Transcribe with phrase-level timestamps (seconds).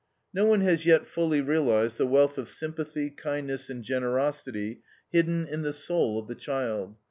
[0.33, 4.81] "No one has yet fully realized the wealth of sympathy, kindness, and generosity
[5.11, 6.95] hidden in the soul of the child.